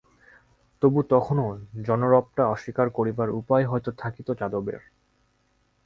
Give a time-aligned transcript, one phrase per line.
[0.81, 1.47] তবু, তখনও
[1.83, 4.81] জনরবটা অস্বীকার করিবার উপায় হয়তো থাকিত যাদবের।